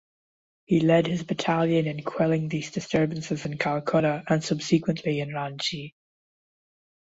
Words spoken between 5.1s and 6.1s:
in Ranchi.